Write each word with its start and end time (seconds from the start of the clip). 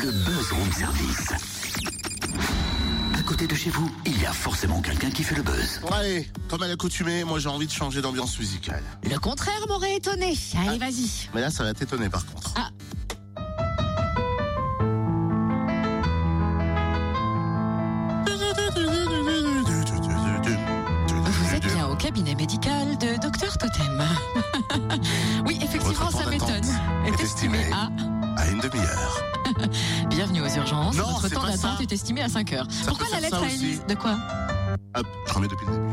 le 0.00 0.10
buzz 0.12 0.52
room 0.52 0.72
service. 0.72 1.32
À 3.18 3.22
côté 3.22 3.46
de 3.46 3.54
chez 3.54 3.70
vous, 3.70 3.90
il 4.06 4.20
y 4.20 4.26
a 4.26 4.32
forcément 4.32 4.80
quelqu'un 4.80 5.10
qui 5.10 5.22
fait 5.22 5.34
le 5.34 5.42
buzz. 5.42 5.80
Bon, 5.82 5.88
allez, 5.88 6.28
comme 6.48 6.62
à 6.62 6.68
l'accoutumée, 6.68 7.24
moi 7.24 7.38
j'ai 7.38 7.48
envie 7.48 7.66
de 7.66 7.72
changer 7.72 8.00
d'ambiance 8.00 8.38
musicale. 8.38 8.82
Le 9.10 9.18
contraire 9.18 9.60
m'aurait 9.68 9.96
étonné. 9.96 10.34
Allez, 10.56 10.78
Ah. 10.80 10.86
vas-y. 10.86 11.28
Mais 11.34 11.40
là, 11.40 11.50
ça 11.50 11.64
va 11.64 11.74
t'étonner 11.74 12.08
par 12.08 12.24
contre. 12.26 12.52
Ah. 12.56 12.70
Vous 21.06 21.54
êtes 21.54 21.66
bien 21.74 21.86
au 21.88 21.94
cabinet 21.96 22.34
médical 22.34 22.96
de 22.98 23.20
Docteur 23.20 23.56
Totem. 23.58 24.02
Non, 30.96 31.18
Votre 31.20 31.28
temps 31.30 31.42
d'attente 31.46 31.80
est 31.80 31.92
estimé 31.92 32.22
à 32.22 32.28
5 32.28 32.52
heures. 32.52 32.66
Ça 32.70 32.86
Pourquoi 32.88 33.06
la 33.12 33.20
lettre 33.20 33.42
à. 33.42 33.48
Élise 33.50 33.82
De 33.88 33.94
quoi 33.94 34.16
Hop, 34.96 35.06
je 35.26 35.34
remets 35.34 35.48
depuis 35.48 35.66
le 35.66 35.72
début. 35.72 35.88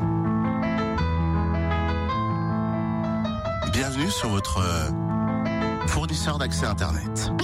Bienvenue 3.71 4.09
sur 4.09 4.29
votre 4.29 4.59
euh, 4.59 4.89
fournisseur 5.87 6.37
d'accès 6.37 6.65
Internet. 6.65 7.31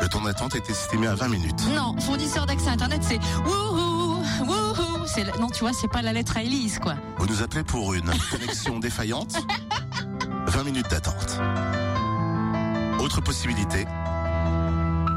Le 0.00 0.08
temps 0.08 0.20
d'attente 0.20 0.54
est 0.54 0.68
estimé 0.68 1.06
à 1.06 1.14
20 1.14 1.28
minutes. 1.28 1.64
Non, 1.74 1.98
fournisseur 1.98 2.44
d'accès 2.44 2.68
Internet, 2.68 3.02
c'est 3.02 3.18
wouhou, 3.46 4.20
wouhou. 4.46 5.06
C'est 5.06 5.24
la- 5.24 5.36
Non, 5.38 5.48
tu 5.48 5.60
vois, 5.60 5.72
c'est 5.72 5.88
pas 5.88 6.02
la 6.02 6.12
lettre 6.12 6.36
à 6.36 6.42
Élise, 6.42 6.78
quoi. 6.78 6.94
Vous 7.18 7.26
nous 7.26 7.42
appelez 7.42 7.64
pour 7.64 7.94
une 7.94 8.10
connexion 8.30 8.78
défaillante 8.78 9.36
20 10.48 10.64
minutes 10.64 10.90
d'attente. 10.90 11.40
Autre 13.00 13.20
possibilité 13.22 13.86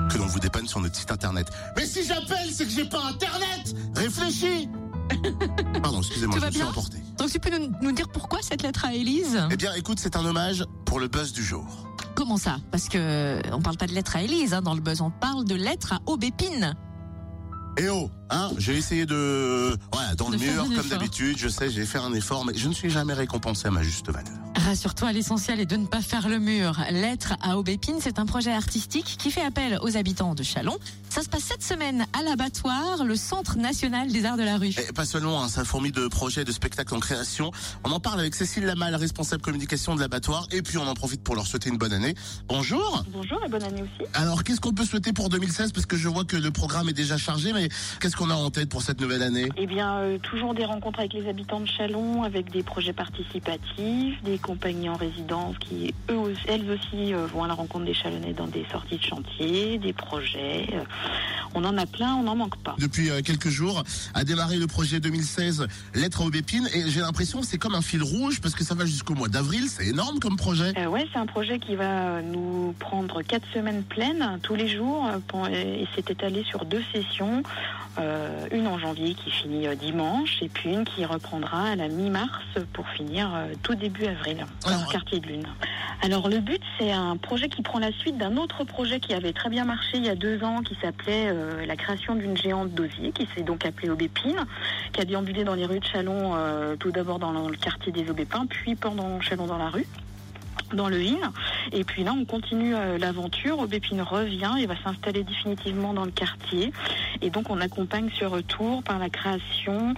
que 0.10 0.18
l'on 0.18 0.26
vous 0.26 0.40
dépanne 0.40 0.68
sur 0.68 0.80
notre 0.80 0.96
site 0.96 1.12
internet. 1.12 1.48
Mais 1.78 1.86
si 1.86 2.04
j'appelle, 2.04 2.50
c'est 2.52 2.66
que 2.66 2.72
j'ai 2.72 2.86
pas 2.86 3.04
internet 3.04 3.76
Réfléchis 3.96 4.70
Pardon, 5.82 6.00
excusez-moi, 6.00 6.38
je 6.40 6.46
me 6.46 6.52
suis 6.52 6.64
emporté. 6.64 6.98
Donc 7.18 7.30
tu 7.30 7.40
peux 7.40 7.58
nous, 7.58 7.72
nous 7.82 7.92
dire 7.92 8.08
pourquoi 8.10 8.40
cette 8.42 8.62
lettre 8.62 8.86
à 8.86 8.94
Élise? 8.94 9.40
Eh 9.52 9.58
bien, 9.58 9.74
écoute, 9.74 10.00
c'est 10.00 10.16
un 10.16 10.26
hommage 10.26 10.64
pour 10.86 11.00
le 11.00 11.08
buzz 11.08 11.34
du 11.34 11.44
jour. 11.44 11.88
Comment 12.16 12.38
ça? 12.38 12.58
Parce 12.72 12.90
que 12.90 13.42
on 13.54 13.62
parle 13.62 13.78
pas 13.78 13.88
de 13.88 13.94
lettre 13.94 14.16
à 14.16 14.24
Élise 14.24 14.54
hein, 14.54 14.62
dans 14.62 14.74
le 14.74 14.82
buzz, 14.82 15.02
on 15.02 15.12
parle 15.12 15.46
de 15.46 15.56
lettre 15.56 15.94
à 15.94 16.00
Aubépine. 16.06 16.76
Eh 17.78 17.88
oh, 17.90 18.10
hein, 18.30 18.50
j'ai 18.58 18.76
essayé 18.76 19.06
de... 19.06 19.78
Voilà, 19.94 20.16
dans 20.16 20.30
De 20.30 20.34
le 20.34 20.40
mur, 20.40 20.68
comme 20.76 20.90
d'habitude, 20.90 21.38
je 21.38 21.48
sais, 21.48 21.70
j'ai 21.70 21.86
fait 21.86 22.00
un 22.00 22.14
effort, 22.14 22.46
mais 22.46 22.54
je 22.56 22.68
ne 22.68 22.74
suis 22.74 22.90
jamais 22.90 23.14
récompensé 23.14 23.68
à 23.68 23.72
ma 23.72 23.84
juste 23.84 24.12
valeur. 24.12 24.34
Rassure-toi, 24.70 25.14
l'essentiel 25.14 25.60
est 25.60 25.66
de 25.66 25.78
ne 25.78 25.88
pas 25.88 26.00
faire 26.00 26.30
le 26.30 26.38
mur. 26.38 26.80
Lettre 26.92 27.34
à 27.42 27.58
Aubépine, 27.58 27.96
c'est 28.00 28.20
un 28.20 28.28
projet 28.28 28.52
artistique 28.52 29.18
qui 29.18 29.32
fait 29.32 29.42
appel 29.42 29.80
aux 29.82 29.98
habitants 29.98 30.36
de 30.36 30.44
Chalon. 30.44 30.78
Ça 31.10 31.24
se 31.24 31.28
passe 31.28 31.46
cette 31.46 31.64
semaine 31.64 32.06
à 32.14 32.22
l'abattoir, 32.22 33.04
le 33.04 33.16
Centre 33.16 33.58
national 33.58 34.12
des 34.12 34.26
arts 34.26 34.38
de 34.38 34.44
la 34.44 34.58
rue. 34.58 34.76
Et 34.88 34.94
pas 34.94 35.06
seulement, 35.06 35.42
hein, 35.42 35.48
ça 35.48 35.66
fourmille 35.66 35.92
de 35.92 36.08
projets, 36.08 36.46
de 36.46 36.52
spectacles 36.52 36.94
en 36.94 37.00
création. 37.00 37.50
On 37.84 37.90
en 37.90 38.00
parle 38.00 38.20
avec 38.20 38.36
Cécile 38.36 38.66
Lamal, 38.66 38.94
responsable 38.94 39.42
communication 39.42 39.96
de 39.96 40.02
l'abattoir, 40.02 40.48
et 40.52 40.62
puis 40.62 40.78
on 40.78 40.88
en 40.88 40.94
profite 40.94 41.24
pour 41.24 41.34
leur 41.34 41.48
souhaiter 41.48 41.72
une 41.72 41.80
bonne 41.80 41.94
année. 41.94 42.14
Bonjour 42.48 43.04
Bonjour 43.12 43.44
et 43.44 43.50
bonne 43.50 43.64
année 43.64 43.82
aussi. 43.82 44.08
Alors, 44.14 44.44
qu'est-ce 44.44 44.62
qu'on 44.62 44.74
peut 44.74 44.86
souhaiter 44.86 45.14
pour 45.14 45.30
2016 45.30 45.72
Parce 45.72 45.88
que 45.88 45.98
je 45.98 46.08
vois 46.08 46.26
que 46.26 46.38
le 46.38 46.52
programme 46.52 46.88
est 46.90 46.94
déjà 46.94 47.18
chargé, 47.18 47.54
mais 47.54 47.70
qu'est-ce 48.00 48.16
qu'on 48.16 48.30
a 48.30 48.36
en 48.36 48.52
tête 48.52 48.70
pour 48.70 48.84
cette 48.84 49.02
nouvelle 49.02 49.24
année? 49.24 49.50
Eh 49.58 49.66
bien, 49.66 49.96
euh, 49.96 50.20
toujours 50.20 50.54
des 50.54 50.66
rencontres 50.66 51.00
avec 51.00 51.14
les 51.14 51.28
habitants 51.28 51.60
de 51.60 51.66
Chalon, 51.66 52.22
avec 52.22 52.52
des 52.52 52.62
projets 52.62 52.94
participatifs, 52.94 54.22
des 54.24 54.38
en 54.66 54.96
résidence 54.96 55.58
qui, 55.60 55.94
eux, 56.10 56.36
elles 56.48 56.70
aussi, 56.70 57.14
euh, 57.14 57.26
vont 57.28 57.44
à 57.44 57.48
la 57.48 57.54
rencontre 57.54 57.86
des 57.86 57.94
Chalonnais 57.94 58.34
dans 58.34 58.48
des 58.48 58.66
sorties 58.72 58.98
de 58.98 59.04
chantier, 59.04 59.78
des 59.78 59.94
projets. 59.94 60.68
On 61.56 61.64
en 61.64 61.78
a 61.78 61.86
plein, 61.86 62.16
on 62.16 62.24
n'en 62.24 62.36
manque 62.36 62.58
pas. 62.58 62.76
Depuis 62.80 63.10
euh, 63.10 63.22
quelques 63.22 63.50
jours 63.50 63.84
a 64.14 64.24
démarré 64.24 64.58
le 64.58 64.68
projet 64.68 65.00
2016 65.00 65.68
Lettre 65.96 66.26
aux 66.26 66.30
Bépines, 66.30 66.68
et 66.74 66.90
j'ai 66.90 67.02
l'impression 67.02 67.42
que 67.42 67.46
c'est 67.46 67.58
comme 67.58 67.76
un 67.76 67.82
fil 67.82 68.04
rouge, 68.04 68.42
parce 68.42 68.56
que 68.56 68.64
ça 68.64 68.76
va 68.76 68.86
jusqu'au 68.86 69.16
mois 69.16 69.28
d'avril, 69.28 69.68
c'est 69.68 69.88
énorme 69.88 70.20
comme 70.20 70.38
projet. 70.38 70.74
Euh, 70.78 70.88
ouais, 70.88 71.08
c'est 71.12 71.20
un 71.20 71.26
projet 71.26 71.60
qui 71.60 71.76
va 71.76 72.22
nous 72.22 72.74
prendre 72.80 73.22
quatre 73.22 73.48
semaines 73.54 73.84
pleines 73.84 74.40
tous 74.44 74.56
les 74.56 74.68
jours 74.68 75.08
euh, 75.08 75.48
et 75.50 75.88
c'est 75.96 76.10
étalé 76.10 76.44
sur 76.44 76.66
deux 76.66 76.84
sessions, 76.94 77.44
euh, 78.00 78.48
une 78.52 78.68
en 78.68 78.80
janvier 78.80 79.16
qui 79.16 79.32
finit 79.32 79.68
dimanche 79.76 80.38
et 80.42 80.50
puis 80.50 80.72
une 80.72 80.86
qui 80.86 81.06
reprendra 81.06 81.70
à 81.70 81.76
la 81.76 81.88
mi-mars 81.88 82.44
pour 82.74 82.88
finir 82.90 83.30
tout 83.64 83.76
début 83.76 84.06
avril 84.06 84.46
au 84.66 84.92
quartier 84.92 85.20
de 85.20 85.28
lune. 85.28 85.48
Alors 86.02 86.30
le 86.30 86.40
but 86.40 86.62
c'est 86.78 86.92
un 86.92 87.18
projet 87.18 87.50
qui 87.50 87.62
prend 87.62 87.80
la 87.80 87.92
suite 87.92 88.18
d'un 88.18 88.38
autre 88.38 88.64
projet 88.64 89.00
qui 89.00 89.14
avait 89.14 89.34
très 89.34 89.50
bien 89.50 89.66
marché 89.66 89.98
il 89.98 90.06
y 90.06 90.10
a 90.10 90.16
deux 90.16 90.44
ans 90.44 90.62
qui 90.62 90.76
s'appelait 90.82 91.30
euh, 91.30 91.66
la 91.66 91.76
création 91.76 92.16
d'une 92.16 92.38
géante 92.38 92.72
d'osier 92.72 93.12
qui 93.12 93.28
s'est 93.36 93.44
donc 93.44 93.66
appelée 93.66 93.90
Aubépine 93.90 94.46
qui 94.94 95.02
a 95.02 95.06
déambulé 95.06 95.44
dans 95.44 95.56
les 95.56 95.66
rues 95.66 95.80
de 95.80 95.86
Chalon 95.86 96.36
euh, 96.36 96.76
tout 96.78 96.92
d'abord 96.92 97.20
dans 97.20 97.48
le 97.48 97.58
quartier 97.58 97.92
des 97.92 98.10
Aubépins 98.10 98.46
puis 98.46 98.76
pendant 98.76 99.20
Chalon 99.22 99.48
dans 99.48 99.58
la 99.58 99.70
rue 99.70 99.88
dans 100.74 100.90
le 100.90 101.00
Hin. 101.00 101.32
Et 101.72 101.84
puis 101.84 102.04
là, 102.04 102.14
on 102.14 102.26
continue 102.26 102.76
euh, 102.76 102.98
l'aventure. 102.98 103.60
Aubépine 103.60 104.02
revient 104.02 104.54
et 104.60 104.66
va 104.66 104.76
s'installer 104.84 105.24
définitivement 105.24 105.94
dans 105.94 106.06
le 106.06 106.12
quartier. 106.12 106.72
Et 107.22 107.30
donc, 107.30 107.50
on 107.50 107.60
accompagne 107.62 108.10
ce 108.18 108.26
retour 108.26 108.84
par 108.84 109.00
la 109.00 109.10
création 109.10 109.94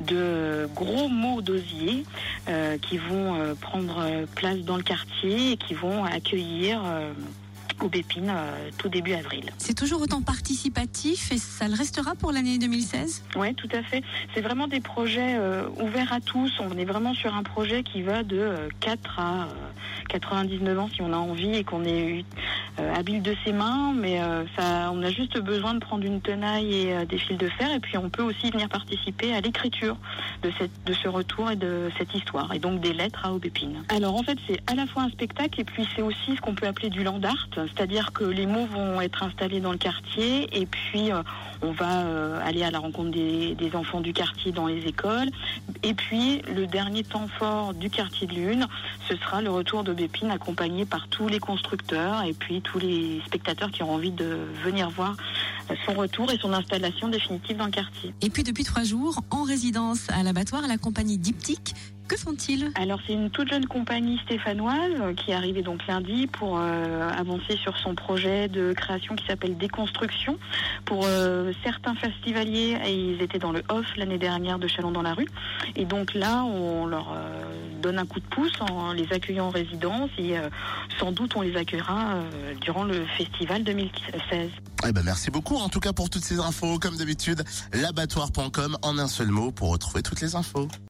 de 0.00 0.68
gros 0.74 1.08
mots 1.08 1.40
d'osier 1.40 2.04
euh, 2.48 2.78
qui 2.78 2.98
vont 2.98 3.34
euh, 3.34 3.54
prendre 3.54 4.26
place 4.34 4.58
dans 4.58 4.76
le 4.76 4.82
quartier 4.82 5.52
et 5.52 5.56
qui 5.56 5.74
vont 5.74 6.04
accueillir 6.04 6.82
Aubépine 7.80 8.30
euh, 8.30 8.70
tout 8.78 8.88
début 8.88 9.12
avril. 9.14 9.50
C'est 9.58 9.74
toujours 9.74 10.02
autant 10.02 10.22
participatif 10.22 11.32
et 11.32 11.38
ça 11.38 11.68
le 11.68 11.74
restera 11.74 12.14
pour 12.14 12.32
l'année 12.32 12.58
2016 12.58 13.24
Oui, 13.36 13.54
tout 13.54 13.68
à 13.72 13.82
fait. 13.82 14.02
C'est 14.34 14.40
vraiment 14.40 14.68
des 14.68 14.80
projets 14.80 15.36
euh, 15.36 15.68
ouverts 15.80 16.12
à 16.12 16.20
tous. 16.20 16.52
On 16.60 16.76
est 16.78 16.84
vraiment 16.84 17.14
sur 17.14 17.34
un 17.34 17.42
projet 17.42 17.82
qui 17.82 18.02
va 18.02 18.22
de 18.22 18.38
euh, 18.38 18.68
4 18.80 19.18
à 19.18 19.42
euh, 19.42 19.46
99 20.08 20.78
ans 20.78 20.88
si 20.92 21.02
on 21.02 21.12
a 21.12 21.16
envie 21.16 21.54
et 21.54 21.64
qu'on 21.64 21.84
est 21.84 22.24
euh, 22.80 22.94
habile 22.94 23.22
de 23.22 23.34
ses 23.44 23.52
mains. 23.52 23.92
Mais 23.94 24.20
euh, 24.20 24.44
ça, 24.56 24.90
on 24.92 25.02
a 25.02 25.10
juste 25.10 25.38
besoin 25.38 25.74
de 25.74 25.78
prendre 25.78 26.04
une 26.04 26.20
tenaille 26.20 26.74
et 26.74 26.92
euh, 26.92 27.04
des 27.04 27.18
fils 27.18 27.36
de 27.38 27.48
fer. 27.48 27.72
Et 27.72 27.80
puis 27.80 27.96
on 27.96 28.10
peut 28.10 28.22
aussi 28.22 28.50
venir 28.50 28.68
participer 28.68 29.34
à 29.34 29.40
l'écriture 29.40 29.96
de, 30.42 30.50
cette, 30.58 30.84
de 30.84 30.92
ce 30.92 31.08
retour 31.08 31.50
et 31.50 31.56
de 31.56 31.90
cette 31.98 32.14
histoire. 32.14 32.52
Et 32.52 32.58
donc 32.58 32.80
des 32.80 32.92
lettres 32.92 33.24
à 33.24 33.32
Aubépine. 33.32 33.82
Alors 33.88 34.14
en 34.14 34.22
fait, 34.22 34.38
c'est 34.48 34.58
à 34.70 34.74
la 34.74 34.86
fois 34.86 35.02
un 35.02 35.10
spectacle 35.10 35.60
et 35.60 35.64
puis 35.64 35.86
c'est 35.94 36.02
aussi 36.02 36.36
ce 36.36 36.40
qu'on 36.40 36.54
peut 36.54 36.66
appeler 36.66 36.90
du 36.90 37.02
land 37.04 37.20
art. 37.22 37.48
C'est-à-dire 37.68 38.12
que 38.12 38.24
les 38.24 38.46
mots 38.46 38.66
vont 38.66 39.00
être 39.00 39.22
installés 39.22 39.60
dans 39.60 39.72
le 39.72 39.78
quartier 39.78 40.48
et 40.52 40.66
puis 40.66 41.12
euh, 41.12 41.22
on 41.62 41.72
va 41.72 42.02
euh, 42.02 42.40
aller 42.44 42.62
à 42.62 42.70
la 42.70 42.78
rencontre 42.78 43.10
des, 43.10 43.56
enfants 43.74 44.00
du 44.00 44.12
quartier 44.12 44.52
dans 44.52 44.66
les 44.66 44.86
écoles. 44.86 45.28
Et 45.82 45.94
puis, 45.94 46.42
le 46.54 46.66
dernier 46.66 47.02
temps 47.02 47.26
fort 47.38 47.74
du 47.74 47.90
quartier 47.90 48.26
de 48.26 48.34
Lune, 48.34 48.66
ce 49.08 49.16
sera 49.16 49.42
le 49.42 49.50
retour 49.50 49.82
de 49.82 49.92
Bépine 49.92 50.30
accompagné 50.30 50.84
par 50.84 51.08
tous 51.08 51.28
les 51.28 51.38
constructeurs 51.38 52.22
et 52.24 52.34
puis 52.34 52.60
tous 52.60 52.78
les 52.78 53.20
spectateurs 53.26 53.70
qui 53.70 53.82
ont 53.82 53.92
envie 53.92 54.12
de 54.12 54.38
venir 54.62 54.90
voir 54.90 55.16
euh, 55.63 55.63
son 55.86 55.94
retour 55.94 56.30
et 56.30 56.38
son 56.38 56.52
installation 56.52 57.08
définitive 57.08 57.56
dans 57.56 57.66
le 57.66 57.70
quartier. 57.70 58.14
Et 58.20 58.30
puis 58.30 58.42
depuis 58.42 58.64
trois 58.64 58.84
jours, 58.84 59.22
en 59.30 59.42
résidence 59.42 60.06
à 60.10 60.22
l'abattoir, 60.22 60.66
la 60.66 60.78
compagnie 60.78 61.18
Diptyque, 61.18 61.74
que 62.08 62.18
font-ils? 62.18 62.70
Alors 62.74 63.00
c'est 63.06 63.14
une 63.14 63.30
toute 63.30 63.48
jeune 63.48 63.64
compagnie 63.64 64.18
stéphanoise 64.18 64.92
euh, 65.00 65.14
qui 65.14 65.30
est 65.30 65.34
arrivée 65.34 65.62
donc 65.62 65.86
lundi 65.86 66.26
pour 66.26 66.58
euh, 66.58 67.08
avancer 67.08 67.56
sur 67.56 67.78
son 67.78 67.94
projet 67.94 68.48
de 68.48 68.74
création 68.74 69.16
qui 69.16 69.24
s'appelle 69.26 69.56
Déconstruction. 69.56 70.38
Pour 70.84 71.04
euh, 71.06 71.52
certains 71.64 71.94
festivaliers, 71.94 72.76
et 72.84 72.94
ils 72.94 73.22
étaient 73.22 73.38
dans 73.38 73.52
le 73.52 73.62
off 73.70 73.86
l'année 73.96 74.18
dernière 74.18 74.58
de 74.58 74.68
Chalon 74.68 74.90
dans 74.90 75.02
la 75.02 75.14
rue. 75.14 75.28
Et 75.76 75.86
donc 75.86 76.12
là, 76.12 76.44
on 76.44 76.84
leur 76.84 77.12
euh, 77.12 77.80
donne 77.84 77.98
un 77.98 78.06
coup 78.06 78.20
de 78.20 78.26
pouce 78.26 78.60
en 78.60 78.92
les 78.92 79.12
accueillant 79.12 79.46
en 79.46 79.50
résidence 79.50 80.10
et 80.18 80.38
euh, 80.38 80.48
sans 80.98 81.12
doute 81.12 81.36
on 81.36 81.42
les 81.42 81.56
accueillera 81.56 82.14
euh, 82.14 82.54
durant 82.60 82.84
le 82.84 83.04
festival 83.18 83.62
2016. 83.62 84.50
Eh 84.86 84.92
ben 84.92 85.02
merci 85.04 85.30
en 85.60 85.68
tout 85.68 85.80
cas 85.80 85.92
pour 85.92 86.10
toutes 86.10 86.24
ces 86.24 86.38
infos, 86.38 86.78
comme 86.78 86.96
d'habitude, 86.96 87.44
l'abattoir.com 87.72 88.78
en 88.82 88.98
un 88.98 89.08
seul 89.08 89.28
mot 89.28 89.50
pour 89.50 89.70
retrouver 89.70 90.02
toutes 90.02 90.20
les 90.20 90.34
infos. 90.34 90.68